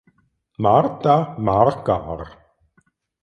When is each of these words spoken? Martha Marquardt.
Martha 0.65 1.35
Marquardt. 1.37 2.33